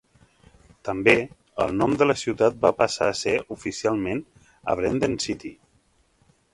També, 0.87 1.13
el 1.65 1.75
nom 1.83 1.93
de 2.03 2.07
la 2.09 2.15
ciutat 2.23 2.57
va 2.65 2.73
passar 2.81 3.11
a 3.13 3.19
ser, 3.23 3.37
oficialment, 3.59 4.27
"Aberdeen 4.75 5.19
City". 5.29 5.57